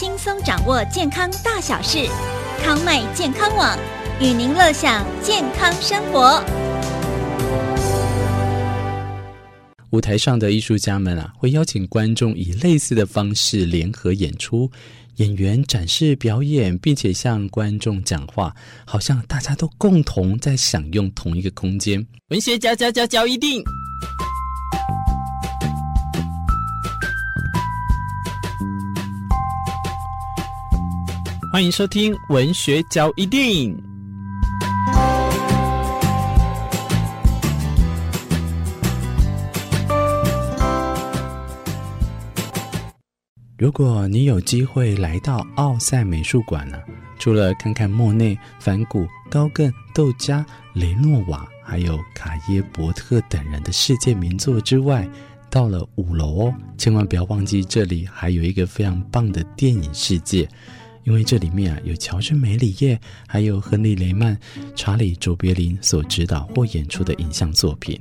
[0.00, 2.08] 轻松掌握健康大小事。
[2.62, 3.78] 康迈健康网，
[4.18, 6.42] 与您乐享健康生活。
[9.90, 14.70] 舞台上的艺术家们啊，会邀请观众以类似的方式联合演出，
[15.16, 18.56] 演员展示表演，并且向观众讲话，
[18.86, 22.02] 好像大家都共同在享用同一个空间。
[22.28, 23.62] 文学家教教教一定。
[31.52, 33.76] 欢迎收听《文学交易电影》。
[43.58, 46.78] 如果你有机会来到奥赛美术馆呢，
[47.18, 55.04] 除了看看莫内、梵谷、高更、窦加、雷诺瓦，还有卡耶伯特等人的世界名作之外，
[55.50, 60.48] 到了五楼哦，千万不要忘记这里还有一个非常棒的电影世界。
[61.10, 64.38] 因为这里面啊有乔治·梅里叶，还有亨利·雷曼、
[64.76, 68.00] 查理·卓别林所指导或演出的影像作品。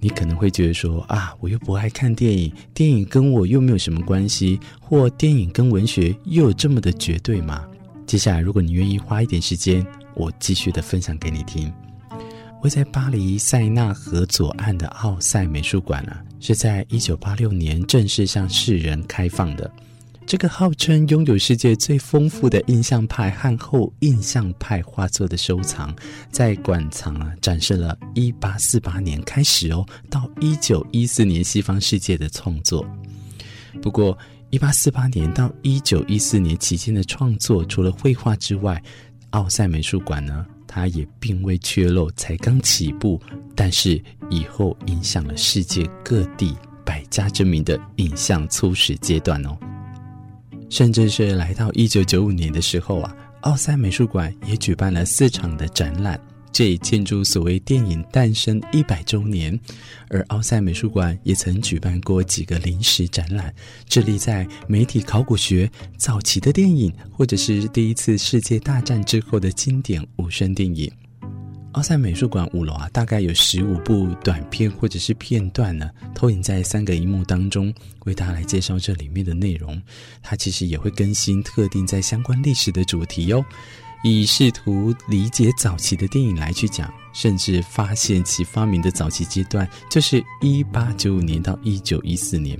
[0.00, 7.64] 你可能会觉得说啊，我又不爱看电影，电影跟我又没有什么关系，或电影跟文学又有这么的绝对吗？
[8.04, 11.72] 接下来，如果你愿意花一点时间，我继续的分享给你听。
[12.62, 19.70] 位在巴黎塞纳河左岸的奥赛美术馆啊，是在一九八六年正式向世人开放的。
[20.26, 25.94] 这个号称拥有世界最丰富的印象派和后印象派画作的收藏，
[26.32, 32.84] 在馆藏啊展示了1848年开始哦，到1914年西方世界的创作。
[33.80, 34.18] 不过
[34.50, 38.82] ，1848年到1914年期间的创作，除了绘画之外，
[39.30, 43.20] 奥赛美术馆呢，它也并未缺漏，才刚起步，
[43.54, 49.56] 但是以后影响了世界各地百家争鸣的影像初始阶段哦。
[50.68, 56.20] 甚至是来到一九九五年的时候啊，奥赛美术馆也举办了四场的展览，
[56.52, 59.58] 这也庆祝所谓电影诞生一百周年。
[60.08, 63.54] 而奥赛美术馆也曾举办过几个临时展览，
[63.88, 70.90] 致力在媒体考古学、早期的电影，或者是第一次世界大战之后的经典无声电影。
[71.76, 77.72] 奥赛美术馆五楼啊，大概有十五部短片或者是片段呢，投影在三个荧幕当中，
[78.06, 79.80] 为大家来介绍这里面的内容。
[80.22, 83.44] 它其实也会更新特定在相关历史的主题哟，
[84.02, 92.58] 以试图理解早期的电影来去讲，甚至发现其发明的早期阶段，就是一八九五年到一九一四年。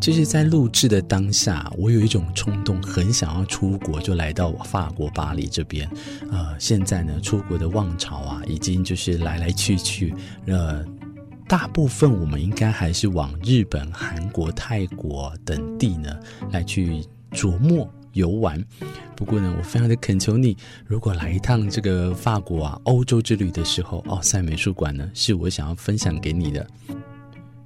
[0.00, 5.88] 就是在录制的当下，我有一种冲动，很想要出国，就来到法国巴黎这边。
[6.30, 10.14] 呃，现在呢，出国的旺潮啊，已经就是来来去去。
[10.46, 10.84] 呃，
[11.48, 16.16] 大部分我们应该还是往日本、韩国、泰国等地呢
[16.50, 17.02] 来去
[17.32, 18.62] 琢磨游玩。
[19.16, 20.56] 不过呢，我非常的恳求你，
[20.86, 26.64] 如果来一趟这个法国啊、欧洲之旅的时候，奥赛美术馆呢，是我想要分享给你的。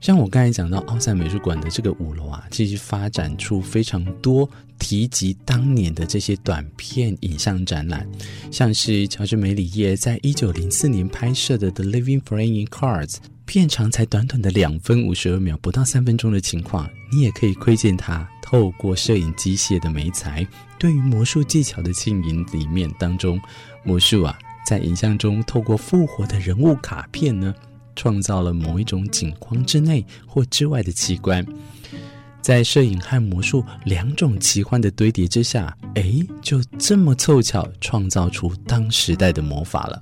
[0.00, 8.08] 像我刚才讲到奥赛美术馆的这个五楼啊，其实发展出非常多提及当年的这些短片影像展览，
[8.50, 13.12] 像是乔治·梅里耶在一九零四年拍摄的《The Living Flame in Cards》，
[13.44, 20.46] 片长才短短的两分五十二秒，不到三分钟的情况，你也可以窥见他透过摄影机械的美材，
[20.78, 23.38] 对于魔术技巧的经营里面当中，
[23.84, 27.54] 魔术啊，在影像中透过复活的人物卡片呢。
[27.96, 31.46] 创造了某一种景框之内或之外的奇观，
[32.40, 40.00] 在摄影和魔术两种奇幻的堆叠之下，哎，就这么凑巧创造出当时代的魔法了。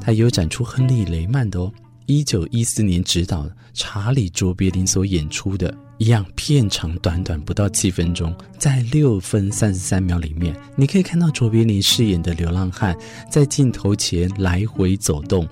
[0.00, 1.72] 他有展出亨利·雷曼的哦，
[2.06, 12.96] 一九一四年执导查理·卓别林所演出的一样，片长短短不到七分钟，在六分三十三秒里面，你可以看到卓别林饰演的流浪汉
[13.28, 15.46] 在镜头前来回走动。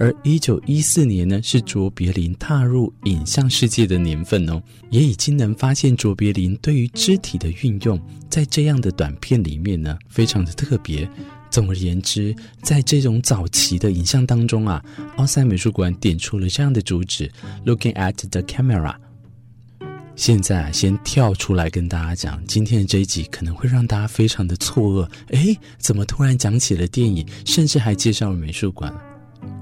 [0.00, 11.06] 而一九一四年呢，是卓别林踏入影像世界的年份哦，也已经能发现卓别林对于肢体的运用，在这样的短片里面呢，非常的特别。
[11.50, 14.82] 总而言之，在这种早期的影像当中啊，
[15.16, 17.30] 奥赛美术馆点出了这样的主旨
[17.66, 18.94] ：Looking at the camera。
[20.16, 28.90] 现在啊，先跳出来跟大家讲，今天的这一集可能会让大家非常的错愕，诶，怎么突然讲起了电影，甚至还介绍了美术馆？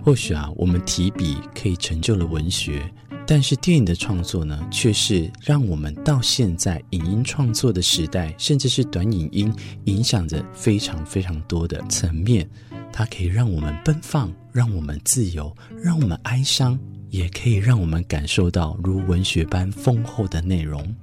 [0.05, 2.91] 或许啊，我们提笔可以成就了文学，
[3.27, 9.53] 但是电影的创作呢，却是让我们到现在影音创作的时代，甚至是短影音，
[9.85, 12.49] 影响着非常非常多的层面。
[12.91, 16.79] 它可以让我们奔放，让我们自由，让我们哀伤，
[17.11, 20.95] 也可以让我们感受到如文学般丰厚的内容。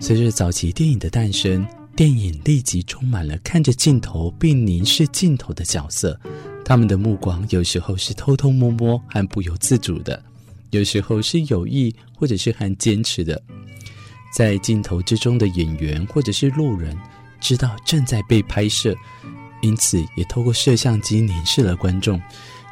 [0.00, 6.18] 随着早期电影的诞生，电影立即充满了看着镜头并凝视镜头的角色，
[6.68, 10.20] 他们的目光有时候是偷偷摸摸和不由自主的，
[10.70, 13.40] 有时候是有意或者是很坚持的。
[14.34, 16.98] 在镜头之中的演员或者是路人
[17.40, 18.96] 知道正在被拍摄，
[19.62, 22.20] 因此也透过摄像机凝视了观众。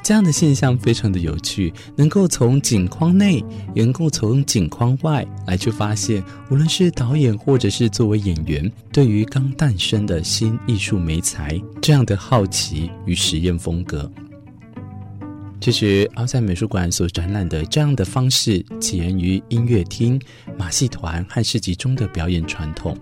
[0.05, 3.43] 这样的现象非常的有趣，能够从景框内，
[3.75, 14.09] 也能够从景框外来去发现，无论是导演或者是作为演员，对于刚诞生的新艺术媒材这样的好奇与实验风格。
[15.59, 20.21] 其实奥赛美术馆所展览的这样的方式，起源于音乐厅、
[20.59, 22.95] 马戏团和市集中的表演传统。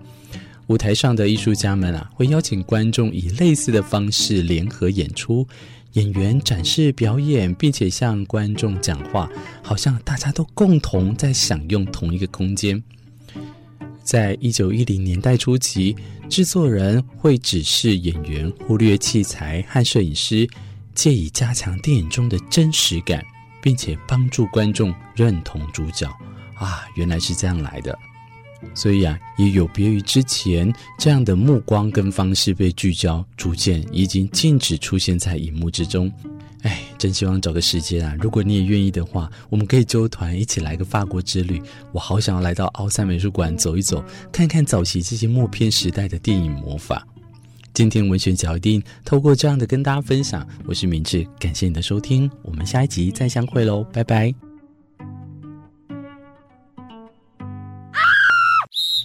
[0.67, 5.47] 舞台上的艺术家们啊，会邀请观众以类似的方式联合演出。
[5.93, 9.29] 演员展示表演，并且向观众讲话，
[9.61, 12.81] 好像大家都共同在享用同一个空间。
[14.03, 15.95] 在一九一零年代初期，
[16.27, 20.49] 制作人会指示演员忽略器材和摄影师，
[20.95, 23.23] 借以加强电影中的真实感，
[23.61, 26.09] 并且帮助观众认同主角。
[26.55, 27.95] 啊，原来是这样来的。
[28.73, 36.11] 所以啊，也有别于之前这样的目光跟方式被聚焦，逐渐已经禁止出现在荧幕之中。
[36.63, 41.61] 哎，真希望找个时间啊，如果你也愿意的话，我们可以揪团一起来个法国之旅。
[41.91, 47.05] 我好想要来到奥赛美术馆走一走，看看早期这些默片时代的电影魔法。
[47.73, 54.52] 今天文学脚印透过这样的跟大家分享，我是明智，感谢你的收听，我们下一集再相会喽，拜拜。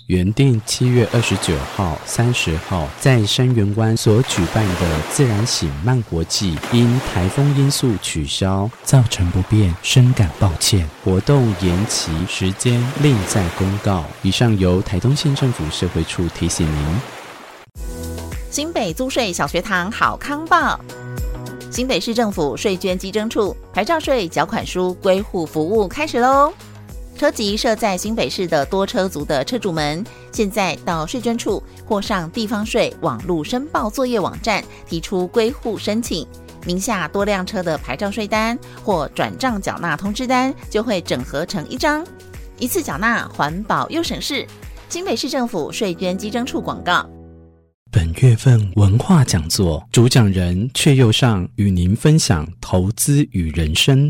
[0.08, 10.88] 原定七月二十九号、三十号在山园湾所举办的自然醒漫活祭，因台风因素取消，造成不便，深感抱歉。
[11.05, 14.02] 活动延期时间另再公告。
[14.22, 16.87] 以上由台东县政府社会处提醒您。
[18.50, 20.81] 新北租税小学堂好康报，
[21.70, 26.50] 新北市政府税捐稽征处牌照税缴款书归户服务开始喽。
[27.19, 36.25] 车籍设在新北市的多车族的车主们，现在到税捐处或上地方税网络申报作业网站提出归户申请，
[36.65, 42.06] 名下多辆车的牌照税单或转账缴纳通知单就会整合成一张，
[42.56, 44.47] 一次缴纳，环保又省事。
[44.88, 47.05] 新北市政府税捐稽征处广告。
[47.91, 54.09] 本月份文化讲座主讲人却又上与您分享投资与人生。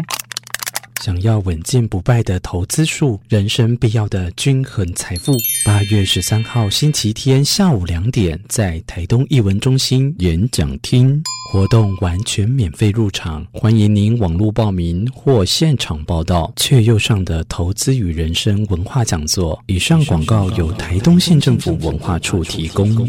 [1.00, 5.32] 想要稳健不败的投资术，人生必要的均衡财富。
[5.64, 11.22] 八月十三号星期天下午两点，在台东艺文中心演讲厅，
[11.52, 16.52] 活动完全免费入场，欢迎您网络报名或现场报到。
[16.56, 23.08] 却又上的投资与人生文化讲座，以上广告由台东县政府文化处提供。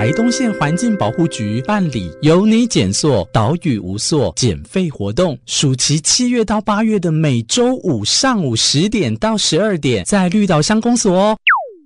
[0.00, 11.36] 台东县环境保护局办理有你减塑，岛屿无塑减费活动，暑期七月到八月的每周五上午十点到十二点，在绿岛乡公所哦。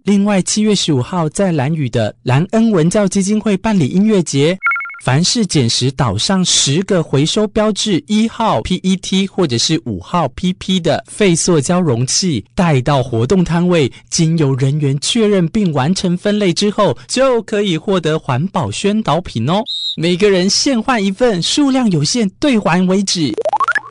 [0.04, 4.56] 另外，七月十五号在蓝屿的兰恩文教基金会办理音乐节。
[5.02, 19.62] 凡是捡拾岛上十个回收标志一号 PET 或者是五号 PP 的废塑胶容器，带到活动摊位，经由人员确认并完成分类之后，就可以获得环保宣导品哦。
[19.96, 23.30] 每个人限换一份，数量有限，兑还为止。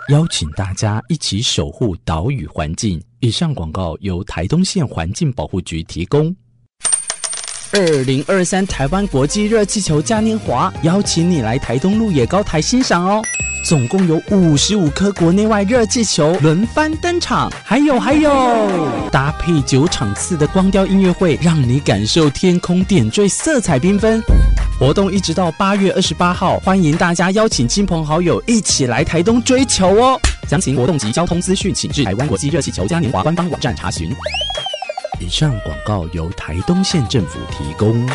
[0.09, 3.01] 邀请大家一起守护岛屿环境。
[3.19, 6.35] 以上广告由台东县环境保护局提供。
[7.75, 13.19] 二零二三台湾国际热气球嘉年华，邀请你来台东鹿野高台欣赏哦！
[13.65, 18.29] 总共有五十五颗国内外热气球轮番登场，还有还有，
[19.11, 24.21] 搭配九场次的光雕音乐会，让你感受天空点缀，色彩缤纷。
[24.79, 30.19] 活动一直到八月二十八号，欢迎大家邀请亲朋好友一起来台东追球哦！
[30.47, 34.11] 详情活动及交通资讯，请至台湾国际热气球嘉年华官方网站查询。
[35.19, 38.07] 以上广告由台东县政府提供。